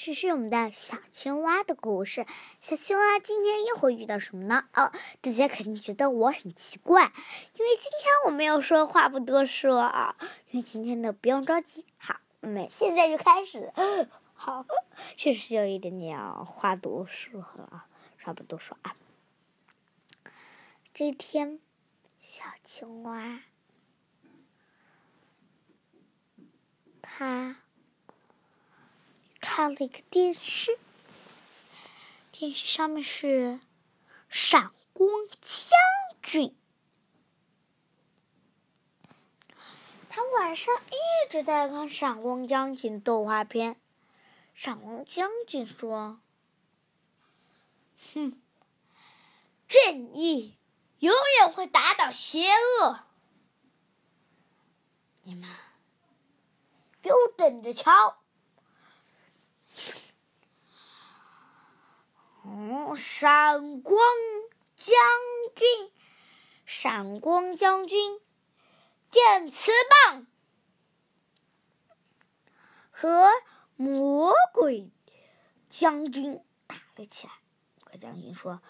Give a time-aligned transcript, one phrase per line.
[0.00, 2.24] 这是我们的小青蛙的故事。
[2.60, 4.68] 小青蛙今天又会遇到什么呢？
[4.72, 10.16] 哦，大家肯定觉得我很奇怪，因为今天我没有说话不多说啊。
[10.52, 13.72] 因为今天的不用着急，好，我们现在就开始。
[14.34, 14.64] 好，
[15.16, 17.86] 确实有一点点话多说了，
[18.22, 18.94] 话不多说啊。
[20.94, 21.58] 这天，
[22.20, 23.40] 小青蛙。
[27.02, 27.56] 他
[29.50, 30.78] 看了一个电视，
[32.30, 33.60] 电视上面是
[34.28, 35.08] 闪光
[35.40, 35.70] 将
[36.22, 36.54] 军。
[40.10, 43.80] 他晚上一直在看闪光将军动画片。
[44.54, 46.20] 闪光将军说
[48.12, 48.38] ：“哼，
[49.66, 50.58] 正义
[50.98, 53.00] 永远会打倒邪恶。
[55.22, 55.48] 你们。”
[57.00, 58.18] 给我等着瞧！
[62.44, 63.96] 嗯，闪光
[64.74, 64.96] 将
[65.54, 65.92] 军，
[66.66, 68.20] 闪光将军，
[69.08, 69.70] 电磁
[70.04, 70.26] 棒
[72.90, 73.30] 和
[73.76, 74.90] 魔鬼
[75.68, 77.34] 将军打了起来。
[77.76, 78.60] 魔鬼将军说：“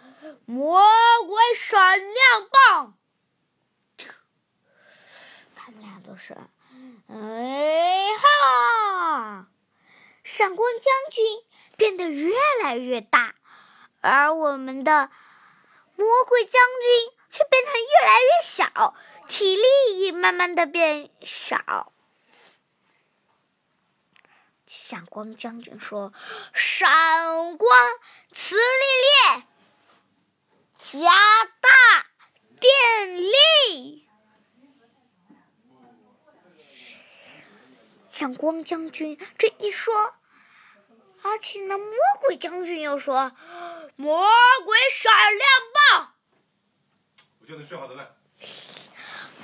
[0.44, 0.78] 魔
[1.26, 2.98] 鬼闪亮棒！”
[5.56, 6.36] 他们俩都是。
[7.08, 9.48] 哎哈！
[10.22, 11.24] 闪光将军
[11.78, 13.34] 变得越来越大，
[14.00, 15.10] 而我们的
[15.96, 18.94] 魔鬼将军却变得越来越小，
[19.28, 21.92] 体力也慢慢的变少。
[24.66, 26.12] 闪光将军说
[26.54, 27.70] ：“闪光
[28.32, 28.60] 磁力
[29.32, 29.46] 链，
[30.78, 31.10] 加
[31.60, 32.06] 大
[32.60, 34.06] 电力。”
[38.10, 40.14] 闪光将军这一说，
[41.22, 43.32] 而且呢，魔鬼将军又说
[44.00, 44.24] ：“魔
[44.64, 46.14] 鬼闪亮棒。”
[47.42, 47.88] 我叫你睡好。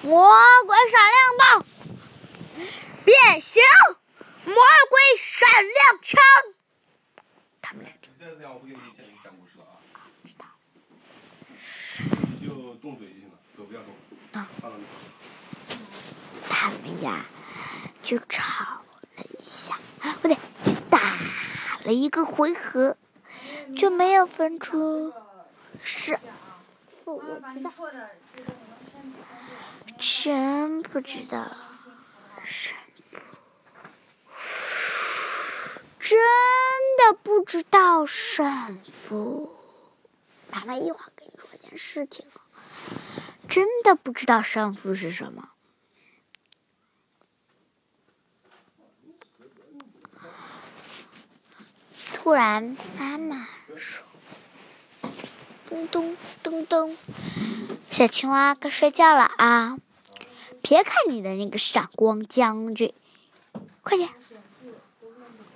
[0.03, 0.31] 魔
[0.65, 1.67] 鬼闪亮棒
[3.05, 3.61] 变形，
[4.45, 6.23] 魔鬼闪亮枪。
[7.61, 10.07] 他们俩就再这样，我不给你讲讲故事了啊。
[10.25, 10.45] 知道。
[12.41, 13.93] 就动嘴就行了，手不要动。
[16.49, 17.25] 他们呀。
[18.05, 18.83] 就吵
[19.17, 19.77] 了一下，
[20.21, 20.37] 不对，
[20.91, 21.19] 打
[21.85, 22.99] 了一个回合，
[23.77, 25.13] 就没有分出
[25.83, 26.19] 胜
[27.05, 27.17] 负。
[27.17, 27.73] 我知道，
[29.99, 31.47] 真不知道
[32.45, 33.21] 胜负，
[35.99, 36.19] 真
[36.99, 39.55] 的不知道胜负。
[40.51, 42.27] 妈妈一会儿跟你说件事情，
[43.49, 45.51] 真的不知道胜负是什么。
[52.25, 53.47] 突然，妈妈
[53.77, 54.03] 说
[55.69, 56.97] ：“咚咚咚咚，
[57.91, 59.77] 小青蛙该睡觉了啊！
[60.63, 62.95] 别看你的那个闪光将军，
[63.83, 64.09] 快点！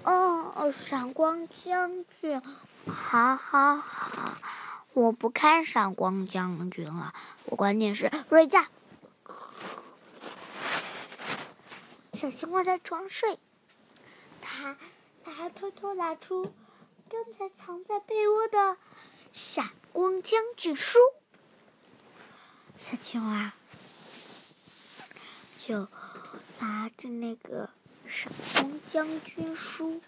[0.02, 2.42] 哦，闪光将军，
[2.86, 4.36] 好好好，
[4.92, 7.14] 我不看闪光将军了，
[7.46, 8.62] 我关键是睡觉。”
[12.12, 13.38] 小青蛙在装睡，
[14.42, 14.76] 它。
[15.30, 16.52] 还偷偷拿出
[17.08, 18.76] 刚才藏在被窝的
[19.32, 20.98] 闪光将军书，
[22.76, 23.52] 小青蛙
[25.56, 25.88] 就
[26.58, 27.70] 拿着那个
[28.06, 30.00] 闪光将军书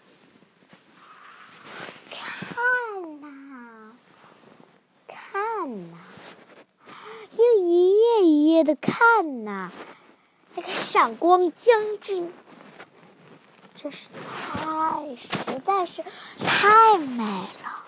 [2.09, 3.93] 看呐，
[5.07, 5.97] 看呐，
[7.37, 9.71] 又一页一页的看呐，
[10.55, 12.31] 那个闪光将军。
[13.81, 15.27] 真是太，实
[15.65, 16.03] 在是
[16.37, 17.23] 太美
[17.63, 17.83] 了！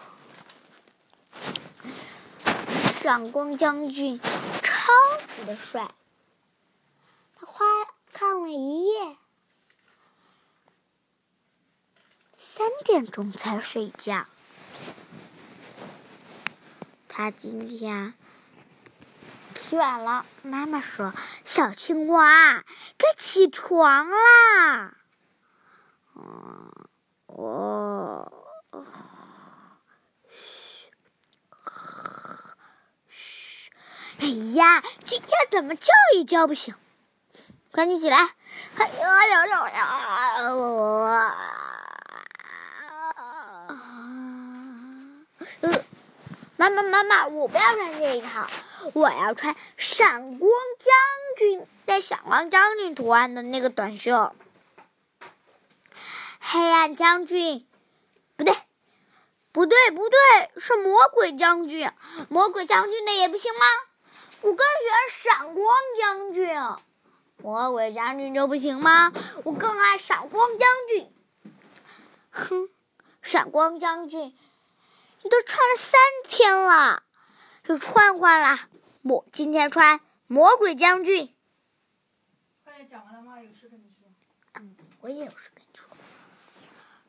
[3.00, 4.20] 闪光将军
[4.64, 4.92] 超
[5.36, 5.94] 级的帅，
[7.36, 7.64] 他花
[8.12, 9.18] 看了一夜，
[12.40, 14.26] 三点钟才睡觉。
[17.08, 18.16] 他今天
[19.54, 21.14] 起晚了，妈妈说
[21.46, 22.64] ：“小青蛙，
[22.98, 24.96] 该起床啦。”
[26.16, 26.72] 嗯，
[27.26, 28.32] 我
[30.30, 30.92] 嘘
[33.10, 33.72] 嘘，
[34.24, 36.74] 哎呀，今天怎么叫也叫不醒，
[37.74, 38.18] 赶紧起来！
[38.78, 41.36] 哎呀呀呀！
[46.56, 48.48] 妈妈妈妈，我不要穿这一套，
[48.94, 50.50] 我要穿闪光
[50.80, 50.94] 将
[51.38, 54.34] 军带闪光将军图案的那个短袖。
[56.40, 57.68] 黑暗将军
[58.38, 58.56] 不对
[59.52, 60.18] 不对，不对，
[60.56, 61.92] 是魔鬼将军。
[62.30, 63.66] 魔鬼将军的也不行吗？
[64.44, 65.66] 我更喜欢闪光
[65.98, 66.50] 将军。
[67.42, 69.12] 魔鬼将军就不行吗？
[69.46, 71.14] 我更爱闪光将军。
[72.30, 72.70] 哼，
[73.22, 74.38] 闪光将军，
[75.22, 77.04] 你都穿了三天了，
[77.64, 78.68] 就穿换了。
[79.04, 81.34] 我今天穿魔鬼将军。
[82.66, 83.40] 快点讲完了吗？
[83.42, 84.10] 有事跟你说。
[84.56, 85.88] 嗯，我也有事跟你说。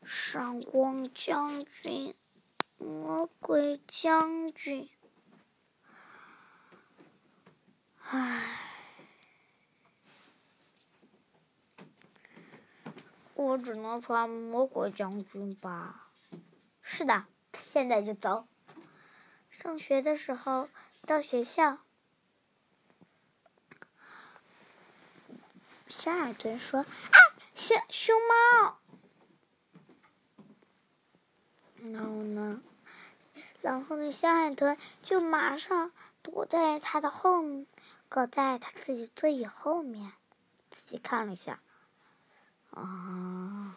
[0.05, 2.15] 闪光将军，
[2.77, 4.89] 魔鬼将军，
[8.15, 8.41] 唉。
[13.33, 16.07] 我只能穿魔鬼将军吧。
[16.81, 18.47] 是的，现在就走。
[19.49, 20.69] 上学的时候
[21.05, 21.79] 到学校，
[25.87, 26.79] 小海豚说
[27.11, 27.17] ：“啊，
[27.53, 28.15] 熊熊
[28.61, 28.79] 猫。”
[31.91, 32.61] 然后呢，
[33.61, 35.91] 然后呢，小海豚就马上
[36.21, 37.65] 躲在他的后，
[38.07, 40.13] 搁在它自己座椅后面，
[40.69, 41.59] 仔细看了一下。
[42.71, 43.75] 啊，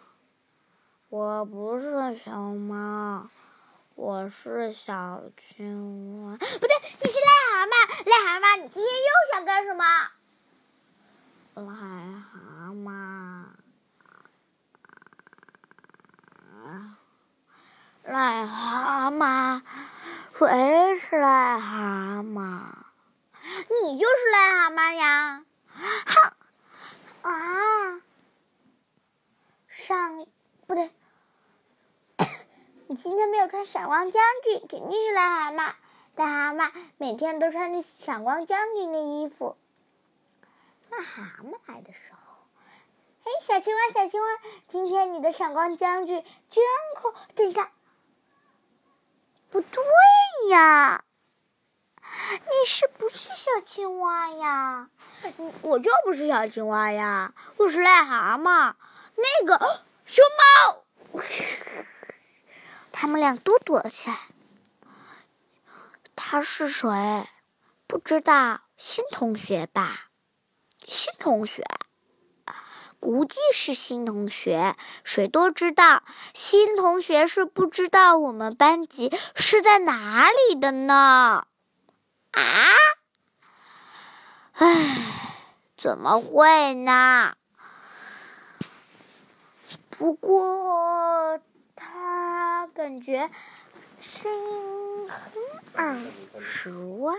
[1.09, 3.29] 我不是熊猫，
[3.95, 6.37] 我是小青蛙。
[6.37, 6.69] 不对，
[7.03, 7.71] 你是癞蛤蟆。
[8.05, 9.85] 癞蛤蟆，你今天又想干什么？
[11.55, 12.87] 癞蛤蟆，
[18.07, 19.63] 癞蛤蟆，
[20.33, 22.88] 谁是癞蛤蟆？
[23.71, 25.45] 你就是癞蛤蟆呀！
[26.07, 28.03] 哼，啊！
[29.69, 30.27] 上
[30.67, 30.91] 不对，
[32.89, 35.75] 你今天没有穿闪光将军，肯定是癞蛤蟆。
[36.17, 39.57] 癞蛤蟆每天都穿着闪光将军的衣服。
[40.91, 42.19] 癞蛤蟆来的时候，
[43.23, 44.29] 嘿，小青蛙，小青蛙，
[44.67, 46.65] 今天你的闪光将军真
[47.01, 47.15] 酷。
[47.35, 47.71] 等一下，
[49.51, 49.83] 不对
[50.51, 51.05] 呀，
[52.67, 54.89] 是不是小青蛙呀？
[55.63, 58.75] 我就不是小青蛙呀，我是癞蛤蟆。
[59.17, 60.25] 那个熊
[60.65, 60.85] 猫，
[62.93, 64.17] 他们俩都躲了起来。
[66.15, 67.29] 他是谁？
[67.87, 70.11] 不知道，新同学吧？
[70.87, 71.65] 新同学，
[73.01, 74.77] 估计是新同学。
[75.03, 81.48] 谁都知道，新同学是不知道我们班级是在哪里的呢。
[82.39, 82.69] 啊？
[84.55, 85.35] 唉，
[85.77, 87.37] 怎么会呢？
[89.91, 91.41] 不过
[91.75, 93.31] 他感觉
[94.01, 95.43] 声音很
[95.75, 95.97] 耳
[96.41, 97.15] 熟啊。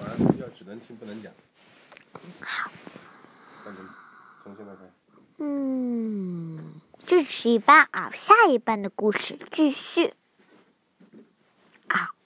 [0.00, 1.32] 晚上睡觉只能听不能讲。
[2.40, 2.70] 好。
[3.64, 3.74] 从
[4.44, 4.90] 从现在开始。
[5.38, 10.14] 嗯，这是一半啊，下一半的故事继续。